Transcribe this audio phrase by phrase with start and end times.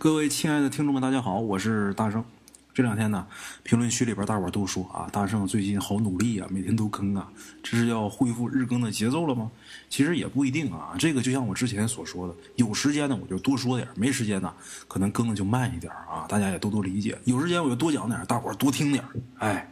[0.00, 2.24] 各位亲爱的听众们，大家好，我是大圣。
[2.72, 3.26] 这两天呢，
[3.62, 7.30] 评论区里边大伙都说啊，大圣最近好努力啊，每天都更啊，
[7.62, 9.50] 这是要恢复日更的节奏了吗？
[9.90, 10.94] 其实也不一定啊。
[10.98, 14.50] 这个就像我之前所说的，有时间呢我就多说点，没时间呢
[14.88, 16.24] 可能更的就慢一点啊。
[16.26, 17.18] 大家也多多理解。
[17.26, 19.04] 有时间我就多讲点，大伙多听点。
[19.36, 19.70] 哎，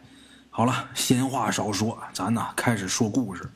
[0.50, 3.48] 好了，闲话少说，咱呢开始说故事。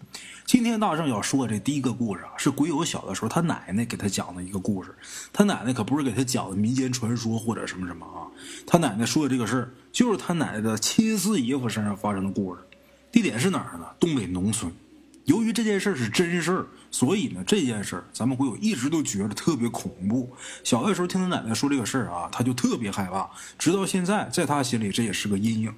[0.45, 4.95] 今天大圣要说的这第一个故事啊，是鬼友小的时候他奶奶给他讲的一个故事。
[5.32, 8.27] 他奶奶可不是给他讲的民间传说或者什么什么啊，
[8.66, 12.60] 他奶奶说的这个事儿就是他奶奶的亲四姨夫身上发生的故事。
[13.10, 13.87] 地点是哪儿呢？
[14.01, 14.73] 东北农村。
[15.24, 20.30] 由于这件事是真事儿，所以呢，这件事儿咱们鬼友一直都觉得特别恐怖。
[20.65, 25.73] 小的时候听他奶奶说这个事儿啊，他就特别害怕，直到现在，在他心里这也是个阴影。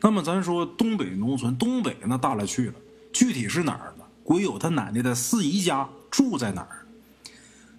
[0.00, 2.74] 那么咱说东北农村，东北那大了去了。
[3.12, 4.04] 具体是哪儿呢？
[4.24, 6.86] 鬼友他奶奶的四姨家住在哪儿？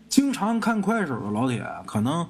[0.10, 2.30] 经常看快手的老铁可能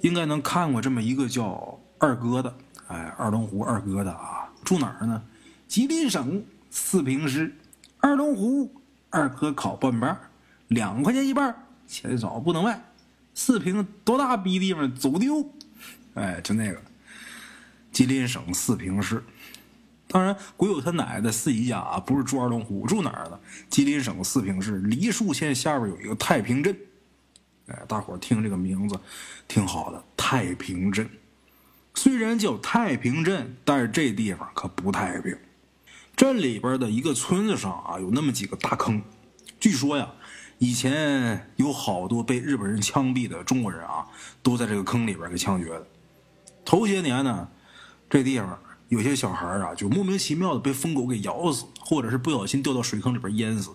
[0.00, 2.56] 应该能看过这么一个叫二哥的，
[2.88, 5.22] 哎，二龙湖二哥的啊，住哪儿呢？
[5.68, 7.56] 吉林省四平市
[8.00, 8.74] 二龙湖
[9.10, 10.18] 二哥烤半半，
[10.68, 11.54] 两块钱一半，
[11.86, 12.82] 钱少不能卖。
[13.34, 15.48] 四平多大逼地方走丢？
[16.14, 16.80] 哎，就那个
[17.92, 19.22] 吉林省四平市。
[20.12, 23.38] 当然，鬼友他奶奶的四姨家啊，不是住二龙湖，住哪儿呢？
[23.68, 26.76] 吉林省四平市梨树县下边有一个太平镇。
[27.68, 28.98] 哎，大伙儿听这个名字
[29.46, 31.08] 挺好的，太平镇。
[31.94, 35.38] 虽然叫太平镇，但是这地方可不太平。
[36.16, 39.00] 镇里边的一个村子上啊，有那么几个大坑。
[39.60, 40.10] 据说呀，
[40.58, 44.08] 以前有好多被日本人枪毙的中国人啊，
[44.42, 45.86] 都在这个坑里边给枪决的。
[46.64, 47.48] 头些年呢，
[48.08, 48.58] 这地方。
[48.90, 53.70] 有些小孩啊，就莫名其妙的被疯狗给咬死，或者是不小心掉到水坑里边淹死。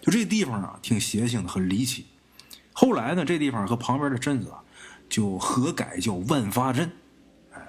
[0.00, 2.06] 就这地方啊，挺邪性的，很离奇。
[2.72, 4.62] 后来呢，这地方和旁边的镇子啊，
[5.08, 6.88] 就合改叫万发镇。
[7.52, 7.60] 哎，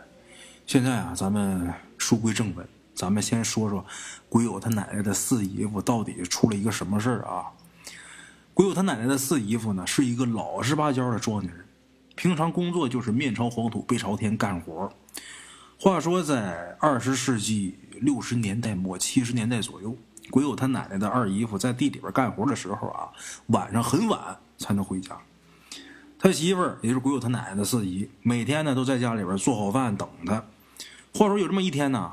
[0.67, 3.83] 现在啊，咱们书归正文，咱们先说说
[4.29, 7.49] 鬼友他奶奶的四姨夫到底出了一个什么事啊？
[8.53, 11.65] 鬼友他奶奶的四姨夫呢，是一个老实巴交的庄稼人，
[12.13, 14.93] 平常工作就是面朝黄土背朝天干活。
[15.83, 19.97] 话说，在二十世纪六十年代末、七十年代左右，
[20.29, 23.09] 鬼友他奶奶的二姨夫在地里边干活的时候啊，
[23.47, 25.17] 晚上很晚才能回家。
[26.19, 30.35] 他媳妇儿，也就是鬼友他奶奶的四姨，每天呢都在家里边做好饭等他。
[31.15, 32.11] 话说有这么一天呢，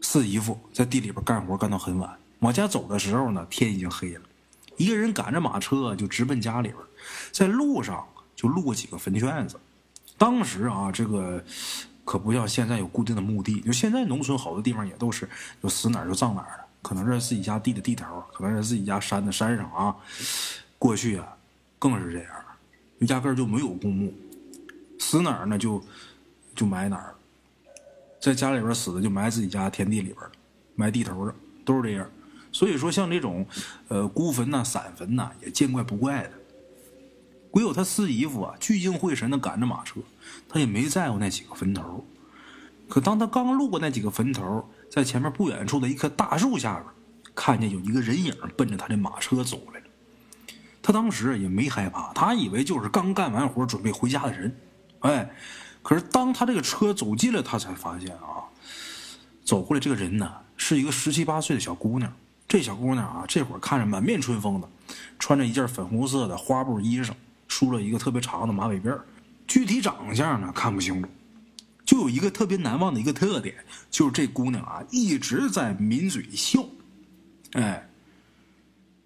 [0.00, 4.22] 四姨夫在地里边干活干到很晚，往家走的时候呢，天已经黑了。
[4.78, 6.78] 一个人赶着马车就直奔家里边，
[7.32, 8.02] 在路上
[8.34, 9.60] 就路过几个坟圈子。
[10.16, 11.44] 当时啊，这个。
[12.06, 15.28] 可不像现在有固定的墓地，就现在农村好多地方也都是
[15.60, 19.94] 就死哪儿就葬哪儿了，可能是自己家地的地头，可能是自己家山的山上啊。
[20.78, 21.36] 过去啊，
[21.80, 22.30] 更是这样，
[23.08, 24.14] 压根就没有公墓，
[25.00, 25.82] 死哪儿呢就
[26.54, 27.14] 就埋哪儿，
[28.20, 30.18] 在家里边死的就埋自己家田地里边
[30.76, 31.34] 埋地头上
[31.64, 32.08] 都是这样。
[32.52, 33.44] 所以说，像这种
[33.88, 36.32] 呃孤坟呐、散坟呐，也见怪不怪的。
[37.56, 40.02] 唯有他四姨夫啊，聚精会神的赶着马车，
[40.46, 42.06] 他也没在乎那几个坟头。
[42.86, 46.84] 可当他刚路过那几个坟头，在前面不远处的一棵大树下边，
[47.34, 49.86] 看见有一个人影奔着他的马车走来了。
[50.82, 54.54] 他当时也没害怕，他以为就是刚干完活准备回家的人。
[55.00, 55.30] 哎，
[55.82, 58.44] 可是当他这个车走近了，他才发现啊，
[59.46, 62.12] 走过来这个人呢，是一个十七八岁的小姑娘。
[62.46, 64.68] 这小姑娘啊，这会儿看着满面春风的，
[65.18, 67.12] 穿着一件粉红色的花布衣裳。
[67.56, 69.00] 梳了一个特别长的马尾辫
[69.46, 71.08] 具体长相呢看不清楚，
[71.86, 73.54] 就有一个特别难忘的一个特点，
[73.90, 76.62] 就是这姑娘啊一直在抿嘴笑。
[77.52, 77.88] 哎，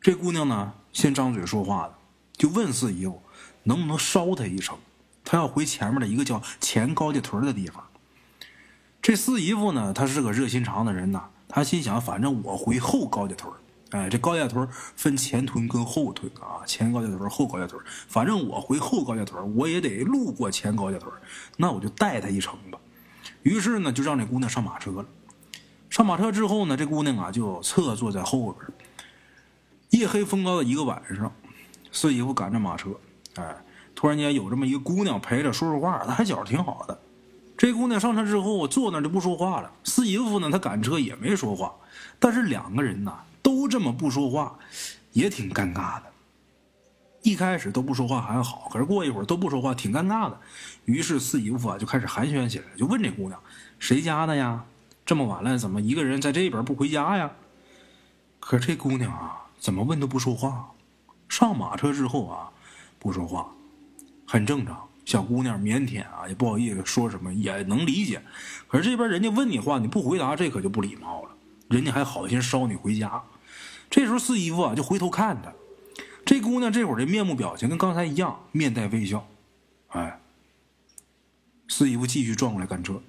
[0.01, 1.95] 这姑娘呢先张嘴说话的，
[2.33, 3.23] 就问四姨夫
[3.63, 4.77] 能不能捎她一程，
[5.25, 7.85] 她要回前面的一个叫前高家屯的地方。
[9.01, 13.53] 这四姨夫呢，他是个热心肠的人呐，他心想反正我回后高家屯
[13.91, 17.83] 哎，这高家屯分前屯跟后屯啊，前高家屯后高家屯。
[18.07, 21.13] 反正我回后高家屯，我也得路过前高家屯，
[21.57, 22.79] 那我就带他一程吧。
[23.43, 25.07] 于是呢，就让这姑娘上马车了。
[25.89, 28.67] 上马车之后呢，这姑娘啊就侧坐在后边。
[29.91, 31.33] 夜黑风高的一个晚上，
[31.91, 32.91] 四姨夫赶着马车，
[33.35, 33.57] 哎，
[33.97, 36.97] 突然间有这么一个姑娘陪着说说话，她还觉着挺好的。
[37.59, 39.73] 这姑娘上车之后坐那就不说话了。
[39.83, 41.75] 四姨夫呢，他赶车也没说话，
[42.21, 43.13] 但是两个人呢。
[43.43, 44.59] 都这么不说话，
[45.13, 46.05] 也挺尴尬的。
[47.23, 50.41] 一开始都不说话还好，可是过一会儿都不说话，挺尴尬的。
[50.87, 53.39] 于是四姨夫啊就开始寒暄起来，就问这姑娘
[53.79, 54.65] ：“谁家的呀？
[55.05, 57.31] 这么晚了，怎么一个人在这边不回家呀？”
[58.41, 60.71] 可这姑娘啊，怎么问都不说话。
[61.29, 62.49] 上马车之后啊，
[62.99, 63.49] 不说话，
[64.27, 64.89] 很正常。
[65.05, 68.23] 小姑娘腼腆啊，也不好意思说什么，也能理解。
[68.67, 71.31] 可是这边人家问你话，你不回答，这可就不礼貌了。
[71.69, 73.23] 人家还好心捎你回家。
[73.91, 75.53] 这时候四姨夫啊就回头看他，
[76.25, 79.27] 这姑娘这会儿的面目表情跟刚才一样，面带微笑。
[79.89, 80.21] 哎，
[81.69, 83.03] 四姨夫继续转过来赶车，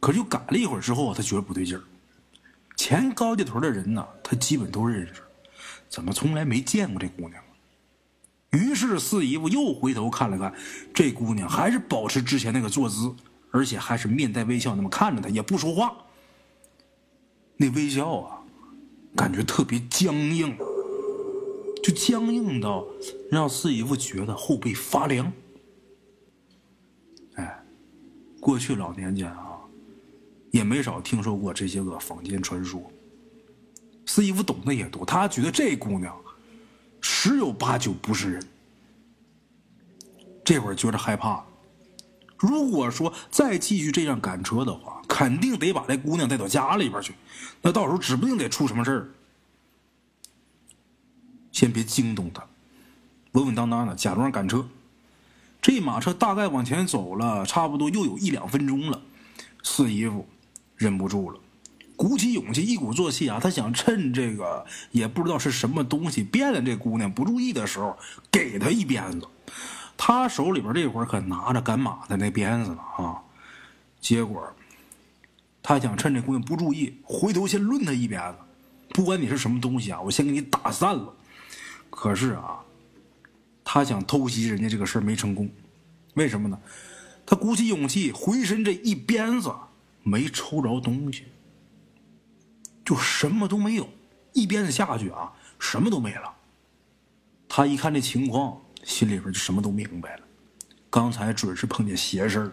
[0.00, 1.82] 可就赶了一会儿之后啊，他觉得不对劲儿。
[2.76, 5.22] 前高家屯的人呢，他基本都认识，
[5.88, 7.40] 怎么从来没见过这姑娘？
[8.50, 10.52] 于是四姨夫又回头看了看，
[10.92, 13.14] 这姑娘还是保持之前那个坐姿，
[13.52, 15.94] 而且还是面带微笑，那么看着他，也不说话。
[17.56, 18.33] 那微笑啊，
[19.16, 20.56] 感觉特别僵硬，
[21.82, 22.84] 就僵硬到
[23.30, 25.32] 让四姨夫觉得后背发凉。
[27.34, 27.64] 哎，
[28.40, 29.58] 过去老年间啊，
[30.50, 32.82] 也没少听说过这些个坊间传说。
[34.06, 36.16] 四姨夫懂得也多，他觉得这姑娘。
[37.00, 38.46] 十有八九不是人，
[40.44, 41.44] 这会儿觉得害怕。
[42.36, 47.14] 如果说再继续这样赶车的话，肯定得把这姑娘带到家里边去，
[47.62, 49.08] 那到时候指不定得出什么事儿。
[51.52, 52.44] 先别惊动她，
[53.32, 54.66] 稳稳当当的假装赶车。
[55.62, 59.00] 这马车大概往前走了，差不多又有一两分钟了。
[59.62, 60.26] 四姨夫
[60.76, 61.40] 忍不住了。
[61.96, 63.38] 鼓起勇气，一鼓作气啊！
[63.40, 67.96] 他想趁这个也不知道是什么东西变了这姑娘不注意的时候，
[68.32, 69.28] 给她一鞭子。
[69.96, 73.22] 他手里边这会儿可拿着赶马的那鞭子呢啊！
[74.00, 74.46] 结果
[75.62, 78.38] 他想趁这姑娘不注意，回头先抡她一鞭子。
[78.90, 81.14] 不管你是什么东西啊，我先给你打散了。
[81.90, 82.60] 可是啊，
[83.64, 85.48] 他想偷袭人家这个事儿没成功，
[86.14, 86.58] 为什么呢？
[87.24, 89.50] 他鼓起勇气，回身这一鞭子
[90.02, 91.24] 没抽着东西。
[92.84, 93.88] 就什么都没有，
[94.34, 96.34] 一鞭子下去啊，什么都没了。
[97.48, 100.22] 他一看这情况，心里边就什么都明白了。
[100.90, 102.52] 刚才准是碰见邪事儿，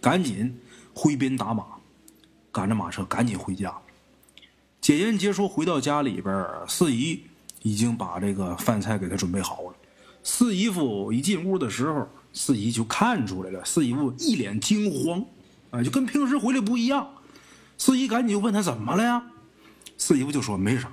[0.00, 0.54] 赶紧
[0.92, 1.64] 挥鞭打马，
[2.52, 3.74] 赶着马车赶紧回家。
[4.80, 7.22] 简言结束回到家里边，四姨
[7.62, 9.74] 已经把这个饭菜给他准备好了。
[10.22, 13.64] 四姨夫一进屋的时候，四姨就看出来了。
[13.64, 15.24] 四姨夫一脸惊慌，
[15.70, 17.08] 啊，就跟平时回来不一样。
[17.78, 19.22] 四姨赶紧就问他怎么了呀？
[19.96, 20.92] 四姨夫就说没啥，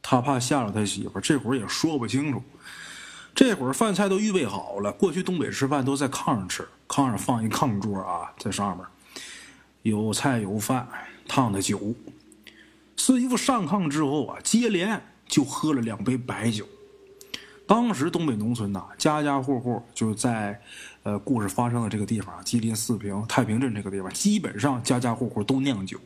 [0.00, 2.42] 他怕吓着他媳妇这会儿也说不清楚。
[3.34, 8.86] 这会儿饭菜都预备好了，过去东北吃饭都在炕上吃，炕上放一炕桌啊，在上面
[9.82, 10.88] 有菜有饭，
[11.26, 11.94] 烫的酒。
[12.96, 16.64] 四姨夫上炕之后啊，接连就喝了两杯白酒。
[17.66, 20.60] 当时东北农村呐，家家户户就在，
[21.02, 25.98] 呃，故事发生的这个地方，吉林四平太平镇这个地方，基本上家家户户都酿酒，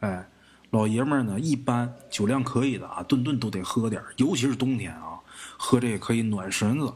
[0.00, 0.28] 哎。
[0.70, 5.15] 老爷们儿呢，一般酒量可以的啊，顿顿都得喝点尤其是冬天啊，
[5.56, 6.92] 喝这个可以暖身子。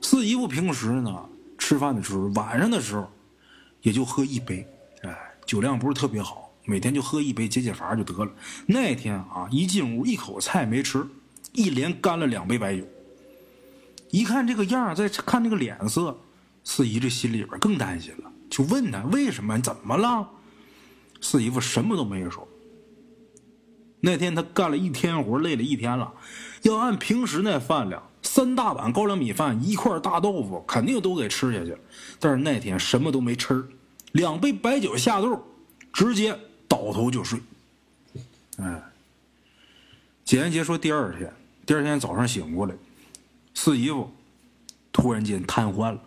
[0.00, 3.10] 四姨夫平时呢，吃饭的时候，晚上的时候，
[3.82, 4.66] 也就喝一杯，
[5.02, 5.16] 哎，
[5.46, 8.32] 酒量不是特别好，每天就喝一杯解解乏就得了。
[8.66, 11.06] 那天啊，一进屋一口菜没吃，
[11.52, 12.84] 一连干了两杯白酒。
[14.10, 16.18] 一看这个样再看这个脸色，
[16.64, 19.58] 四姨这心里边更担心了，就问他为什么？
[19.60, 20.28] 怎么了？
[21.20, 22.46] 四姨夫什么都没说。
[24.00, 26.12] 那天他干了一天活，累了一天了，
[26.62, 31.76] 要按平时那饭量，三大碗高粱米饭，一块大豆腐，肯定都给吃下去。
[32.18, 33.66] 但是那天什么都没吃，
[34.12, 35.40] 两杯白酒下肚，
[35.92, 37.40] 直接倒头就睡。
[38.58, 38.82] 哎，
[40.24, 41.32] 简言杰说，第二天，
[41.66, 42.74] 第二天早上醒过来，
[43.54, 44.08] 四姨夫
[44.92, 46.00] 突然间瘫痪了，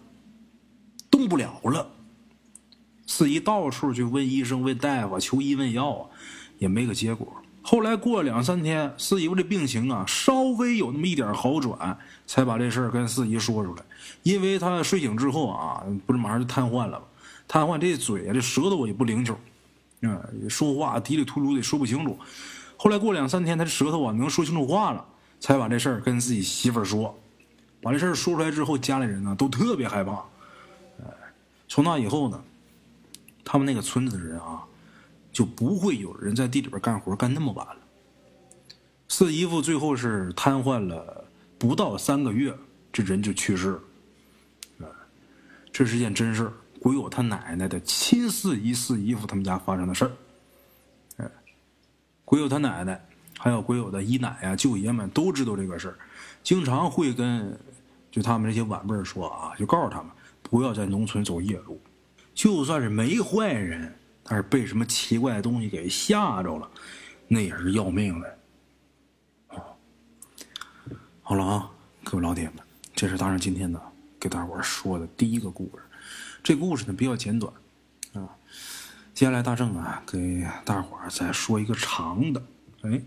[1.11, 1.91] 动不了了。
[3.07, 6.09] 四姨到处去问医生、问大夫、求医问药啊，
[6.57, 7.35] 也没个结果。
[7.67, 13.81] 后来过了两三天，四姨夫这病情啊稍微有那么一点好转，才把这事儿跟四姨说出来。
[14.21, 17.05] 因为他睡醒之后啊，不是马上就瘫痪了吗？
[17.47, 19.33] 瘫痪这嘴啊，这舌头也不灵巧，
[20.03, 22.15] 啊，说话嘀里秃噜的说不清楚。
[22.77, 25.03] 后来过两三天，他舌头啊能说清楚话了，
[25.39, 27.17] 才把这事儿跟自己媳妇儿说。
[27.81, 30.11] 把这事儿说出来之后，家里人呢都特别害怕。
[30.99, 31.05] 哎，
[31.67, 32.39] 从那以后呢，
[33.43, 34.61] 他们那个村子的人啊。
[35.35, 37.77] 就不会有人在地里边干活干那么晚了。
[39.09, 41.25] 四姨夫最后是瘫痪了
[41.59, 42.55] 不到三个月，
[42.93, 43.77] 这人就去世
[44.77, 44.87] 了。
[45.73, 46.49] 这是件真事
[46.79, 51.31] 鬼友他奶奶的亲四姨、四姨夫他们家发生的事儿。
[52.23, 53.05] 鬼友他奶奶
[53.37, 55.93] 还有鬼友的姨奶呀、舅爷们都知道这个事，
[56.43, 57.59] 经常会跟
[58.09, 60.09] 就他们这些晚辈说啊，就告诉他们
[60.41, 61.77] 不要在农村走夜路，
[62.33, 63.93] 就算是没坏人。
[64.27, 66.67] 但是被什么奇怪的东西给吓着了，
[67.27, 68.37] 那也是要命的。
[71.21, 71.71] 好了啊，
[72.03, 72.55] 各位老铁们，
[72.95, 73.79] 这是大人今天呢
[74.19, 75.83] 给大伙说的第一个故事。
[76.43, 77.53] 这故事呢比较简短
[78.13, 78.27] 啊。
[79.13, 82.43] 接下来大正啊给大伙再说一个长的。
[82.81, 83.01] 哎，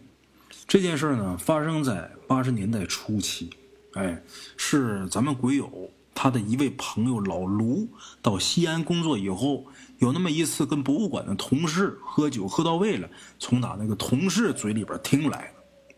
[0.66, 3.50] 这件事呢发生在八十年代初期。
[3.94, 4.22] 哎，
[4.56, 7.88] 是咱们鬼友他的一位朋友老卢
[8.22, 9.64] 到西安工作以后，
[9.98, 15.52] 有那么一次跟博物馆的同事喝酒喝到位了，从他那个同事嘴里边听来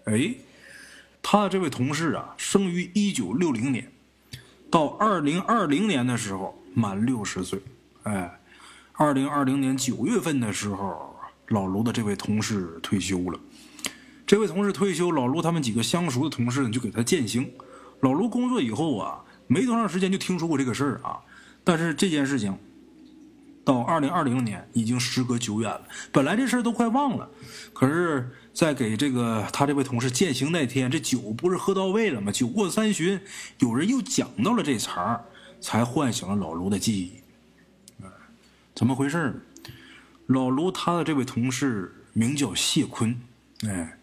[0.04, 0.12] 的。
[0.12, 0.34] 哎，
[1.22, 3.92] 他的这位同事啊，生于一九六零年，
[4.70, 7.60] 到二零二零年的时候满六十岁。
[8.04, 8.40] 哎，
[8.92, 11.14] 二零二零年九月份的时候，
[11.48, 13.38] 老卢的这位同事退休了。
[14.26, 17.52] 这位同事退休，老卢他们几个相熟的同事呢就给他践行。
[18.00, 21.20] 老卢工作以后啊，没多长时间就听说过这个事儿啊，
[21.62, 22.56] 但是这件事情
[23.64, 25.82] 到二零二零年已经时隔久远了。
[26.10, 27.28] 本来这事儿都快忘了，
[27.72, 32.32] 可是，在给这个他这位同事践行那天，这酒不是喝到位了吗？
[32.32, 33.20] 酒过三巡，
[33.58, 35.24] 有人又讲到了这茬儿，
[35.60, 37.20] 才唤醒了老卢的记忆。
[38.74, 39.42] 怎么回事
[40.26, 43.20] 老卢他的这位同事名叫谢坤，
[43.68, 43.98] 哎，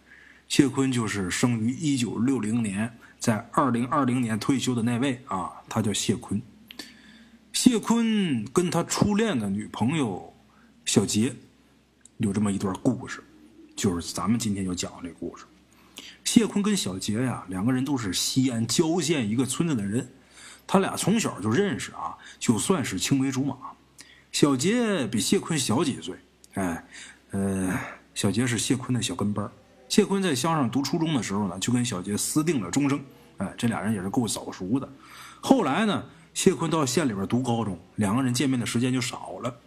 [0.48, 2.92] 谢坤就是生于一九六零年。
[3.20, 6.40] 在二零二零年退休的那位啊，他叫谢坤。
[7.60, 10.32] 谢坤跟他初恋的女朋友
[10.86, 11.36] 小杰
[12.18, 13.24] 有这么一段故事，
[13.76, 15.44] 就是咱们今天要讲的这故事。
[16.24, 20.08] 谢坤跟小杰呀，两个人都是西安郊县一个村子的人，
[20.68, 23.58] 他俩从小就认识啊，就算是青梅竹马。
[24.32, 26.16] 小杰比谢坤小几岁，
[26.54, 26.86] 哎，
[27.32, 27.76] 呃，
[28.14, 29.50] 小杰是谢坤的小跟班
[29.90, 33.04] 谢坤在乡上读初中的时候呢，就跟小杰私定了终生。
[33.38, 34.88] 哎，这俩人也是够早熟的。
[35.42, 36.04] 后来呢，
[36.38, 39.58] 谢坤到县里边读高中，两个人见面的时间就少了。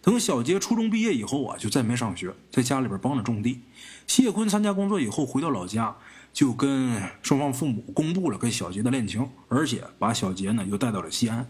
[0.00, 3.60] 等小杰初中毕业以后啊，就再没上学，在家里边帮着种地。
[4.06, 5.96] 谢坤参加工作以后，回到老家，
[6.32, 11.44] 就跟双方父母公布了跟小杰的恋情，而且把小杰呢又带到了西安。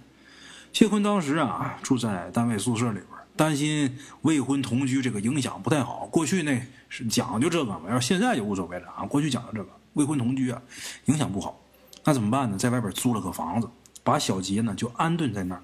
[0.73, 6.09] 谢坤当时啊住在单位宿舍里边，担心未婚同居这个影响不太好。
[6.11, 6.59] 过去那
[6.89, 9.05] 是讲究这个嘛，要现在就无所谓了啊。
[9.05, 9.69] 过去讲究这个。
[9.93, 10.63] 未婚同居啊，
[11.05, 11.61] 影响不好，
[12.05, 12.57] 那怎么办呢？
[12.57, 13.69] 在外边租了个房子，
[14.07, 15.63] 把小杰呢就安顿在那儿。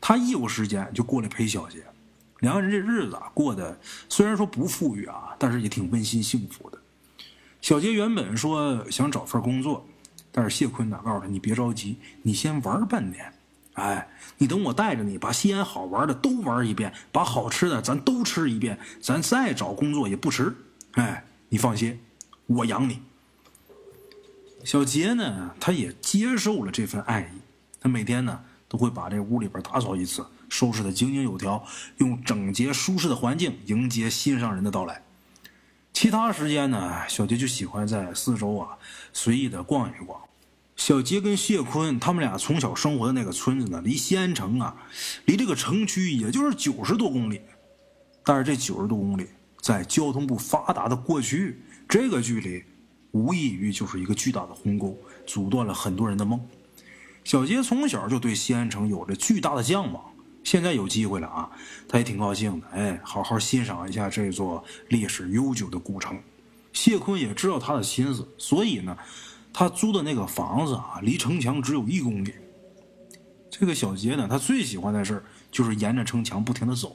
[0.00, 1.84] 他一有时间就过来陪小杰，
[2.40, 6.78] 两个人这日子啊过得虽然说不富裕啊，但是也挺温馨幸福的。
[7.60, 9.86] 小杰原本说想找份工作，
[10.32, 13.32] 但是谢坤呢告诉他：“你别着急，你先玩半年，
[13.74, 20.52] 哎，你等我带着你把西安好玩的都玩一遍，把好吃的咱都吃一遍，咱再找工作也不迟。
[20.94, 22.00] 哎，你放心，
[22.46, 23.00] 我养你。”
[24.64, 27.43] 小杰呢，他也接受了这份爱意。
[27.84, 31.62] 他每天呢，都会把这屋里边打扫一次，收拾的井井有条，
[31.98, 35.02] 用整洁舒适的环境迎接心上人的到来。
[35.92, 38.78] 其他时间呢，小杰就喜欢在四周啊
[39.12, 40.18] 随意的逛一逛。
[40.76, 44.74] 小杰跟谢坤他们俩从小生活的那个村子呢，离西安城啊，
[45.26, 47.42] 离这个城区也就是九十多公里。
[48.24, 49.26] 但是这九十多公里，
[49.60, 52.64] 在交通不发达的过去，这个距离。
[53.10, 56.40] 无异于就是一个巨大的鸿沟，阻断了很多人的梦。
[57.24, 60.04] 小杰从小就对西安城有着巨大的向往，
[60.44, 61.50] 现在有机会了啊，
[61.88, 62.66] 他也挺高兴的。
[62.68, 66.20] 哎，好好欣赏一下这座历史悠久的古城。
[66.74, 68.96] 谢坤也知道他的心思，所以呢，
[69.54, 72.34] 他租的那个房子啊，离城墙只有一公里。
[73.50, 76.94] 这个小杰呢，他最喜欢的事就是沿着城墙不停的走。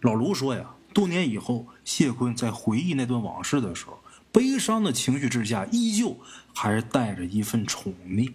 [0.00, 3.98] 老卢说呀，多年以后，谢坤在回忆那段往事的时候。
[4.30, 6.16] 悲伤的情绪之下，依旧
[6.54, 8.32] 还是带着一份宠溺，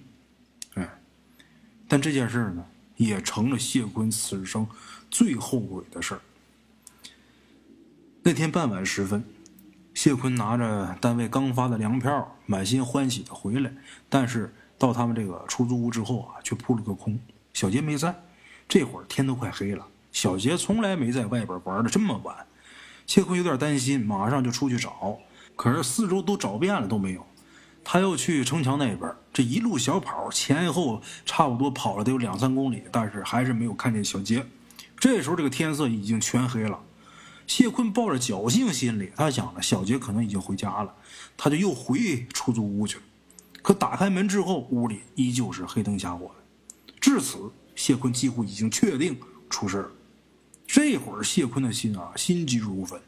[1.94, 4.66] 但这件事呢，也成了谢坤此生
[5.12, 6.20] 最后悔的事
[8.24, 9.24] 那天傍晚时分，
[9.94, 13.72] 谢坤拿着单位刚发的粮票，满心欢喜的回来，
[14.10, 17.20] 但是到他们这个出租屋之后啊，却扑了个空。
[17.54, 18.24] 小杰没在，
[18.68, 19.86] 这会儿天都快黑了。
[20.12, 22.36] 小杰从来没在外边玩的这么晚，
[23.06, 25.20] 谢坤有点担心，马上就出去找。
[25.56, 27.24] 可是四周都找遍了都没有，
[27.84, 34.46] 他又去城墙那边，这一路小跑，前后差不多跑了得有两三公里，但是还是没有看见小杰。
[34.98, 36.80] 这时候这个天色已经全黑了，
[37.46, 40.96] 谢坤抱着侥幸心理，他想着小杰可能已经回家了，
[41.36, 43.04] 他就又回出租屋去了。
[43.62, 46.94] 可打开门之后，屋里依旧是黑灯瞎火的。
[47.02, 49.18] 至此，谢坤几乎已经确定
[49.50, 49.92] 出事了。
[50.66, 53.00] 这会儿谢坤的心啊，心急如焚。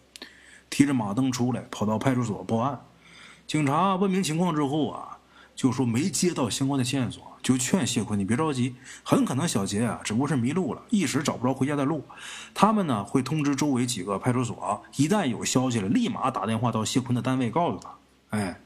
[0.69, 2.77] 提着马灯出来，跑到派出所报案。
[3.47, 5.17] 警察问明情况之后啊，
[5.55, 12.03] 就说没接到相关的线索，就劝谢坤你别着急，很可能小杰啊只不过是迷路了，一时找不着回家的路。
[12.53, 17.95] 他们呢会通知周围几个派出所，一旦有消息了，立马打电话到谢坤的单位告诉他。
[18.31, 18.59] 哎，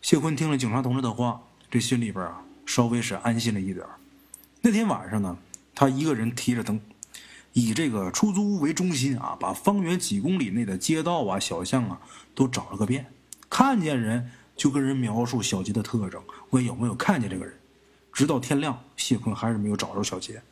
[0.00, 3.84] 谢坤听了警察同志的话，这心里边啊稍微是安心了一点
[4.62, 5.36] 那天晚上呢，
[5.74, 6.80] 他一个人提着灯，
[7.52, 12.00] 以这个出租屋为中心啊，把方圆几公里内的街道啊、小巷啊
[12.34, 13.12] 都找了个遍，
[13.56, 16.20] 看见人就跟人描述小杰的特征，
[16.50, 17.54] 问有没有看见这个人。
[18.12, 20.42] 直到天亮，谢坤还是没有找着小杰。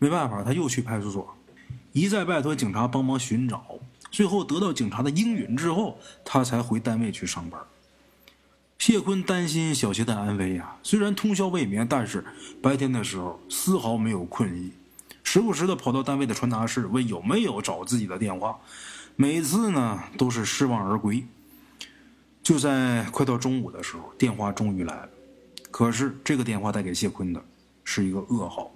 [0.00, 1.36] 没办法，他又去派出所，
[1.92, 3.64] 一再拜托警察帮忙寻找。
[4.10, 7.60] 最后得到警察的应允之后，他才回单位去上班。
[8.76, 12.24] 谢坤担心小杰的安危呀，虽然通宵未眠，但是
[12.60, 14.72] 白天的时候丝毫没有困意，
[15.22, 18.58] 时不时的跑到单位的传达室问有没有找自己的电话，
[19.14, 21.24] 每次呢都是失望而归。
[22.44, 25.08] 就在快到中午的时候，电话终于来了，
[25.70, 27.42] 可是这个电话带给谢坤的
[27.82, 28.70] 是一个噩耗。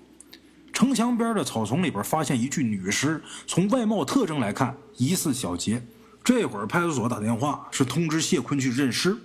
[0.73, 5.83] 城墙边的草丛里边发现一具女尸，从外貌特征来看，疑似小杰。
[6.25, 9.17] 这会儿派出所打电话是通知谢坤去认尸。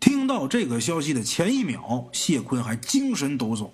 [0.00, 3.70] 听到这个消息的前一秒，谢坤还精神抖擞。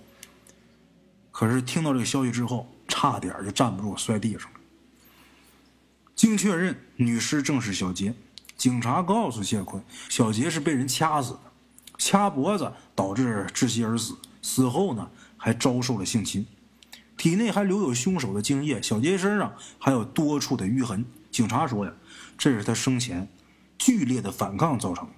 [1.31, 4.61] 可是听到这个消息之后，差点就站不住，摔地上了。
[6.15, 8.13] 经确认，女尸正是小杰。
[8.61, 11.41] 警察告诉谢坤，小杰是被人掐死的，
[11.97, 14.15] 掐脖子导致窒息而死。
[14.43, 15.11] 死后呢？
[15.39, 16.47] 还遭受了性侵，
[17.17, 21.07] 体内还留有凶手的精液，小杰身上还有多处的淤痕。
[21.31, 21.93] 警察说呀，
[22.37, 23.27] 这是他生前
[23.79, 25.15] 剧烈的反抗造成的。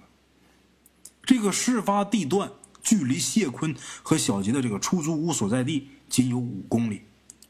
[1.25, 2.49] 这个事发地段
[2.81, 7.01] 距离谢坤和小杰的这个出租屋所在地仅有五公里，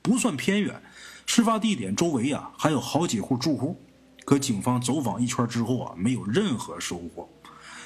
[0.02, 0.82] 不算偏远。
[1.28, 3.80] 事发地点周围啊还有好几户住户，
[4.26, 7.30] 可警方走访一圈之后啊，没有任何收获。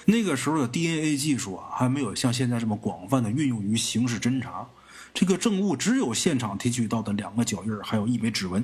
[0.05, 4.67] 那个时候的 DNA 技术啊，还没有像现在这么广泛的运用于刑事侦查。
[5.13, 8.63] 这个证物只有现场提取到的两个脚印还有一枚指纹。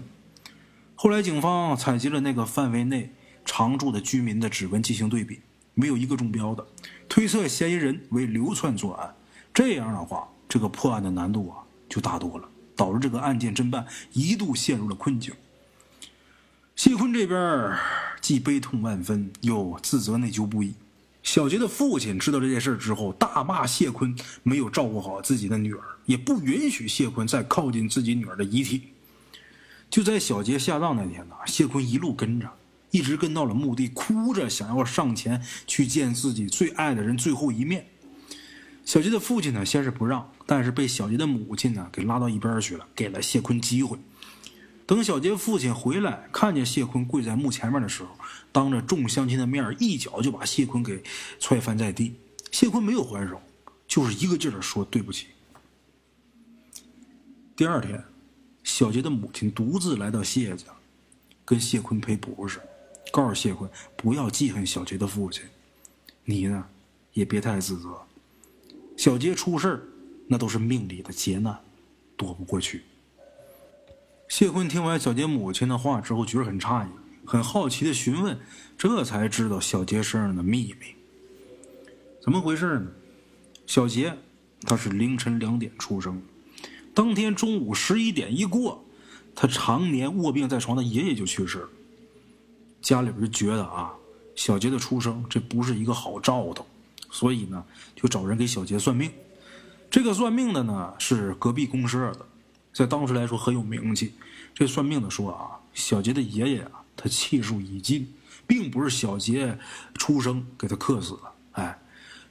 [0.96, 3.12] 后来警方采集了那个范围内
[3.44, 5.40] 常住的居民的指纹进行对比，
[5.74, 6.66] 没有一个中标的，
[7.10, 9.16] 推测嫌疑人为流窜作案。
[9.54, 11.58] 这样的话，这个破案的难度啊
[11.90, 15.34] 就大多了，导致这个案件侦办一度陷入了困境。
[16.76, 17.78] 谢坤这边
[18.20, 20.74] 既悲痛万分，又自责内疚不已。
[21.22, 28.90] 小杰的父亲知道这件事之后，大骂谢坤没有照顾好自己的女儿，也不允许谢坤再靠近自己女儿的遗体。
[29.90, 32.50] 就在小杰下葬那天呢，谢坤一路跟着，
[32.90, 37.86] 一直跟到了墓地，哭着想要上前去见自己最爱的人最后一面。
[38.84, 43.98] 小杰的父亲呢，先是不让，但是被小杰的母亲呢给拉到一边去了，给了谢坤机会。
[44.86, 48.10] 等小杰父亲回来，看见谢坤跪在墓前面的时候，
[48.52, 51.02] 当着众乡亲的面一脚就把谢坤给
[51.40, 52.16] 踹翻在地。
[52.52, 53.42] 谢坤没有还手，
[53.88, 55.28] 就是一个劲儿的说对不起。
[57.56, 58.04] 第二天，
[58.64, 60.66] 小杰的母亲独自来到谢家，
[61.46, 62.60] 跟谢坤赔不是，
[63.12, 65.44] 告诉谢坤不要记恨小杰的父亲，
[66.26, 66.66] 你呢，
[67.14, 67.90] 也别太自责。
[68.98, 69.82] 小杰出事
[70.28, 71.58] 那都是命里的劫难，
[72.18, 72.84] 躲不过去。
[74.36, 76.90] 谢坤听完小杰母亲的话之后，觉得很诧异，
[77.24, 78.40] 很好奇的询问，
[78.76, 80.96] 这才知道小杰身上的秘密。
[82.20, 82.88] 怎么回事呢？
[83.68, 84.18] 小杰
[84.62, 86.20] 他是凌晨两点出生，
[86.96, 88.84] 当天中午十一点一过，
[89.36, 91.70] 他常年卧病在床的爷爷就去世了。
[92.82, 93.94] 家里边就觉得啊，
[94.34, 96.66] 小杰的出生这不是一个好兆头，
[97.12, 97.64] 所以呢，
[97.96, 99.12] 就找人给小杰算命。
[99.92, 102.26] 这个算命的呢，是隔壁公社的。
[102.74, 104.14] 在当时来说很有名气，
[104.54, 108.12] 这算命的说啊，小杰的爷爷啊，他气数已尽，
[108.48, 109.58] 并不是小杰
[109.94, 111.22] 出生给他克死的。
[111.52, 111.80] 哎，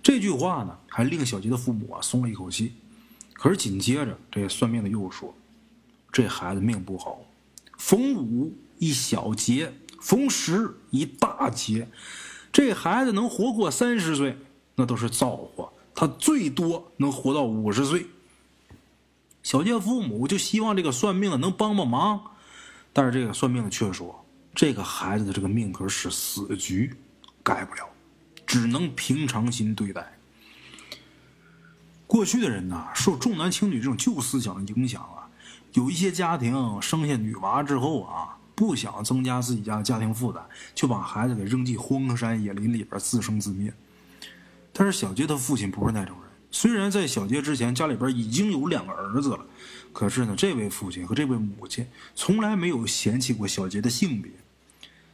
[0.02, 2.72] 这句话呢，还令小杰的父母啊松了一口气。
[3.34, 5.32] 可是紧接着，这算命的又说，
[6.10, 7.20] 这孩子命不好，
[7.78, 11.88] 逢五一小劫，逢十一大劫，
[12.52, 14.36] 这孩子能活过三十岁，
[14.74, 18.06] 那都是造化，他最多能活到五十岁。
[19.42, 22.20] 小杰父母就希望这个算命的能帮帮忙，
[22.92, 24.24] 但是这个算命的却说，
[24.54, 26.94] 这个孩子的这个命格是死局，
[27.42, 27.88] 改不了，
[28.46, 30.16] 只能平常心对待。
[32.06, 35.26] 过去的人呢，受重男轻女这种旧思想的影响啊，
[35.72, 40.40] 有一些家庭生下女娃之后啊，不想增加自己家的家庭负担，
[40.72, 43.74] 就把孩子给扔进荒山野林里边自生自灭。
[44.72, 46.16] 但是小杰的父亲不是那种。
[46.54, 49.44] 虽然在小杰之前，家里边已经有两个儿子了，
[49.92, 51.84] 可是呢，这位父亲和这位母亲
[52.14, 54.30] 从来没有嫌弃过小杰的性别。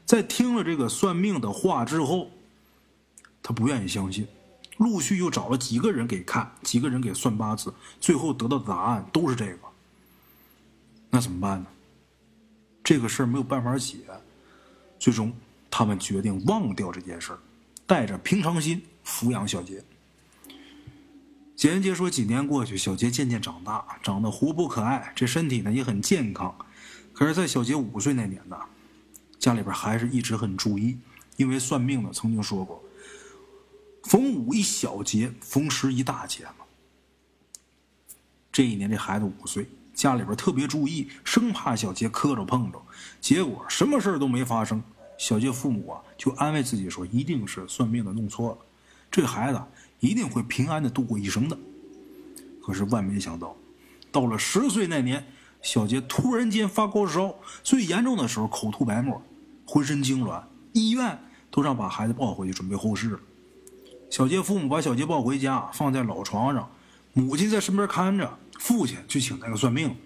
[0.04, 2.30] 在听了这个算命的话之后，
[3.40, 4.26] 他不愿意相信，
[4.78, 9.58] 陆续又找了几个人给看，几个人给算八字，最后得到的答案都是这个。
[11.10, 11.66] 那怎么办呢？
[12.82, 13.98] 这个事儿没有办法解，
[14.98, 15.32] 最终
[15.70, 17.38] 他们决定忘掉这件事儿，
[17.86, 19.84] 带着平常心抚养小杰。
[21.58, 26.56] 简言杰说，几年过去，小杰渐渐长大，长得活泼可爱，这身体呢也很健康。
[27.12, 28.56] 可是，在小杰五岁那年呢，
[29.40, 30.96] 家里边还是一直很注意，
[31.36, 32.80] 因为算命的曾经说过
[34.06, 36.64] ：“逢五一小节，逢十一大节嘛。”
[38.52, 42.80] 这一年，这孩子五岁，家里边特别注意，生怕小杰磕着碰着。
[43.20, 44.80] 结果什么事都没发生。
[45.18, 48.58] 小杰父母啊，就安慰自己说：“一定是算命的弄错了，
[49.10, 49.60] 这孩子
[50.00, 51.58] 一定会平安的度过一生的。”
[52.62, 53.56] 可是万没想到，
[54.12, 55.24] 到了十岁那年，
[55.62, 59.22] 小杰突然间发高烧，最严重的时候口吐白沫，
[59.66, 61.18] 浑身痉挛，医院
[61.50, 63.20] 都让把孩子抱回去准备后事了。
[64.10, 66.70] 小杰父母把小杰抱回家，放在老床上，
[67.14, 69.96] 母亲在身边看着，父亲去请那个算命，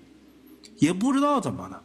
[0.79, 1.83] 也不知道怎么的。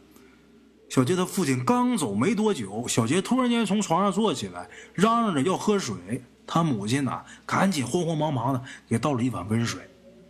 [0.88, 6.22] 小杰他父亲刚走没多久，小杰突然间从床上坐起来，嚷嚷着要喝水。
[6.48, 9.82] 他母亲呢，赶紧慌慌忙忙的给倒了一碗温水。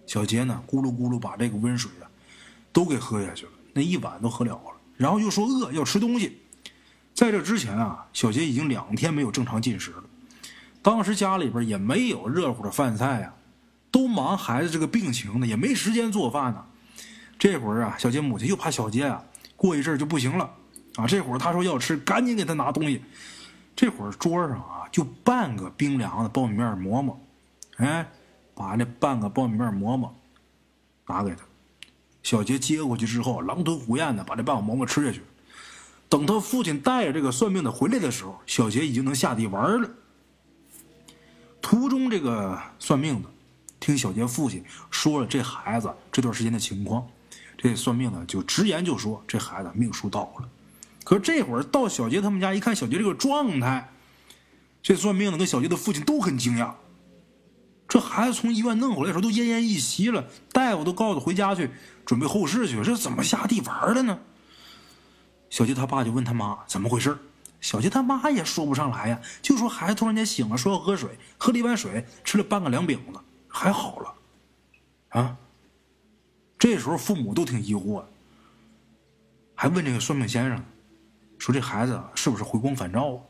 [0.05, 2.05] 小杰呢，咕噜咕噜把这个温水啊，
[2.73, 4.73] 都给喝下去了，那一碗都喝了了。
[4.97, 6.41] 然后又说饿，要吃东西。
[7.15, 10.03] 在这之前啊，小杰已经两天没有正常进食了。
[10.83, 13.35] 当时家里边也没有热乎的饭菜啊，
[13.91, 16.65] 都忙孩子这个病情呢，也没时间做饭呢。
[17.39, 19.23] 这会儿啊，小杰母亲又怕小杰啊。
[19.57, 20.49] 过一阵就不行了，
[20.95, 21.05] 啊！
[21.09, 23.03] 这会儿他说要吃，赶紧给他拿东西。
[23.79, 27.17] 这会儿桌上啊，就半个冰凉的苞米面馍馍，
[27.77, 28.05] 哎，
[28.53, 30.13] 把那半个苞米面馍馍
[31.07, 31.45] 拿给他。
[32.25, 35.23] 小杰接过去之后，狼吞虎咽的把这半个馍馍吃下去。
[36.09, 39.89] 等他父亲带着这个算命的回来的时候，小杰已经能下地玩了。
[41.63, 43.29] 途中，这个算命的
[43.79, 47.07] 听小杰父亲说了这孩子这段时间的情况。
[47.57, 50.49] 这算命的就直言就说：“这孩子命数到了。”
[51.09, 53.95] 可这会儿到小杰他们家一看，小杰这个状态，
[54.83, 56.75] 这算命的跟小杰的父亲都很惊讶。
[57.89, 61.71] 这孩子从医院弄回来的时候都奄奄一息了，大夫都告诉回家去
[62.05, 64.19] 准备后事去了，这怎么下地玩了呢？
[65.49, 67.17] 小杰他爸就问他妈怎么回事
[67.59, 73.19] 小杰他妈也说不上来呀，就说孩子突然间醒了，说要喝水，喝了一碗水，吃了半个凉饼子，
[73.49, 74.15] 还好了，
[75.09, 75.39] 啊。
[76.59, 78.05] 这时候父母都挺疑惑，
[79.55, 80.63] 还问这个算命先生，
[81.39, 83.21] 说这孩子是不是回光返照啊？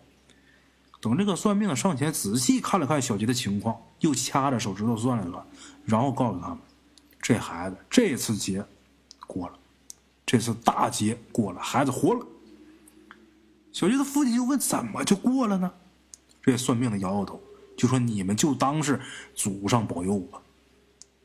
[1.00, 5.46] 等这个算命的上前仔细看了看小杰的情况，又掐着手指头算了算，
[5.84, 6.58] 然后告诉他们，
[7.22, 8.64] 这孩子这次劫
[9.26, 9.54] 过了，
[10.26, 12.26] 这次大劫过了，孩子活了。
[13.72, 15.70] 小杰的父亲就问：怎么就过了呢？
[16.42, 17.40] 这算命的摇摇头，
[17.76, 19.00] 就说：你们就当是
[19.36, 20.40] 祖上保佑吧。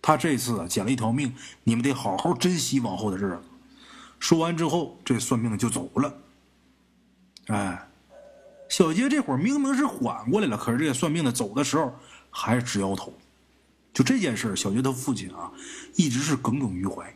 [0.01, 3.41] 他这次啊捡了一条命，你们得好好珍惜往后的日子。
[4.19, 6.13] 说完之后，这算命的就走了。
[7.47, 7.87] 哎，
[8.69, 11.93] 小杰这会儿明明是缓过来了，可是这个算命的走的时候
[12.29, 13.13] 还是直摇头。
[13.93, 15.51] 就这件事，小杰他父亲啊
[15.95, 17.13] 一直是耿耿于怀。